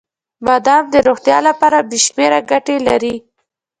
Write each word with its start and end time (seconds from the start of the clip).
•بادام 0.45 0.83
د 0.93 0.95
روغتیا 1.07 1.37
لپاره 1.47 1.77
بې 1.89 1.99
شمیره 2.05 2.39
ګټې 2.51 2.77
لري. 2.87 3.15